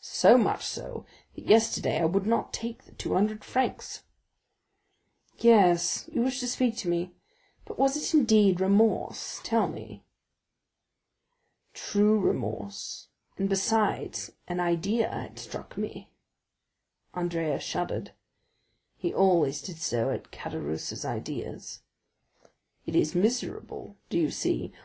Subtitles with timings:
[0.00, 1.06] "So much so,
[1.36, 4.02] that yesterday I would not take the two hundred francs."
[5.38, 7.12] "Yes, you wished to speak to me;
[7.64, 10.02] but was it indeed remorse, tell me?"
[11.72, 13.06] "True remorse;
[13.38, 16.10] and, besides, an idea had struck me."
[17.14, 18.10] Andrea shuddered;
[18.96, 21.82] he always did so at Caderousse's ideas.
[22.86, 24.72] "It is miserable—do you see?